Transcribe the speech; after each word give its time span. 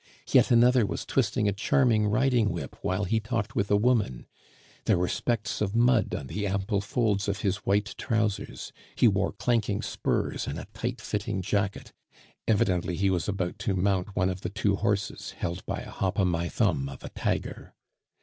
Yet 0.31 0.49
another 0.49 0.83
was 0.83 1.05
twisting 1.05 1.47
a 1.47 1.53
charming 1.53 2.07
riding 2.07 2.49
whip 2.49 2.75
while 2.81 3.03
he 3.03 3.19
talked 3.19 3.55
with 3.55 3.69
a 3.69 3.75
woman; 3.77 4.25
there 4.85 4.97
were 4.97 5.07
specks 5.07 5.61
of 5.61 5.75
mud 5.75 6.15
on 6.15 6.25
the 6.25 6.47
ample 6.47 6.81
folds 6.81 7.27
of 7.27 7.41
his 7.41 7.57
white 7.67 7.93
trousers, 7.99 8.73
he 8.95 9.07
wore 9.07 9.31
clanking 9.31 9.83
spurs 9.83 10.47
and 10.47 10.57
a 10.57 10.65
tight 10.73 10.99
fitting 11.01 11.43
jacket, 11.43 11.93
evidently 12.47 12.95
he 12.95 13.11
was 13.11 13.29
about 13.29 13.59
to 13.59 13.75
mount 13.75 14.15
one 14.15 14.29
of 14.29 14.41
the 14.41 14.49
two 14.49 14.75
horses 14.75 15.35
held 15.37 15.63
by 15.67 15.81
a 15.81 15.91
hop 15.91 16.19
o' 16.19 16.25
my 16.25 16.49
thumb 16.49 16.89
of 16.89 17.03
a 17.03 17.09
tiger. 17.09 17.75